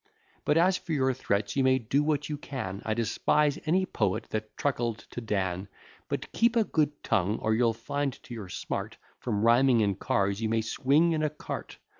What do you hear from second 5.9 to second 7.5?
But keep a good tongue,